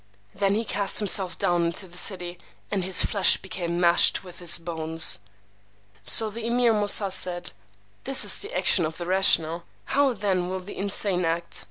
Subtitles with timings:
[0.33, 2.39] Then he cast himself down into the city,
[2.71, 5.19] and his flesh became mashed with his bones.
[6.01, 7.51] So the Emeer Moosà said,
[8.05, 9.61] This is the action of the rational.
[9.93, 11.59] How then will the insane act?